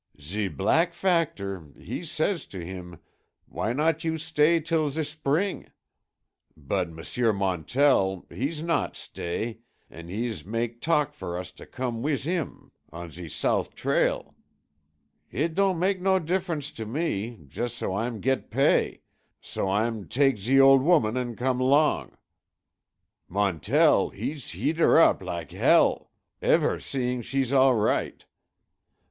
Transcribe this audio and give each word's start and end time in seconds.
"Ze 0.19 0.47
Black 0.47 0.93
Factor 0.93 1.67
hees 1.77 2.09
say 2.09 2.35
to 2.35 2.65
heem, 2.65 2.97
'w'y 3.53 3.71
not 3.75 4.03
you 4.03 4.17
stay 4.17 4.59
teel 4.59 4.89
ze 4.89 5.03
spreeng,' 5.03 5.67
but 6.57 6.89
M'sieu 6.89 7.31
Montell 7.31 8.25
hees 8.31 8.63
not 8.63 8.95
stay, 8.95 9.59
an' 9.91 10.07
hees 10.07 10.43
mak 10.43 10.79
talk 10.81 11.13
for 11.13 11.37
us 11.37 11.51
to 11.51 11.67
com' 11.67 12.01
wees 12.01 12.23
heem 12.23 12.71
on 12.91 13.11
ze 13.11 13.29
sout' 13.29 13.75
trail. 13.75 14.33
Eet 15.31 15.53
don' 15.53 15.77
mak 15.77 16.01
no 16.01 16.17
diff'rence 16.17 16.71
to 16.77 16.87
me, 16.87 17.37
jus' 17.45 17.75
so 17.75 17.93
Ah'm 17.95 18.21
geet 18.21 18.49
pay, 18.49 19.01
so 19.39 19.69
Ah'm 19.69 20.07
tak 20.07 20.35
ze 20.37 20.59
ol' 20.59 20.79
woman 20.79 21.15
an' 21.15 21.35
com' 21.35 21.59
long. 21.59 22.17
Montell 23.29 24.09
hees 24.09 24.49
heet 24.49 24.79
'er 24.81 24.97
up 24.99 25.21
lak 25.21 25.51
hell. 25.51 26.09
Ever' 26.41 26.79
seeng 26.79 27.21
she's 27.21 27.53
all 27.53 27.75
right. 27.75 28.25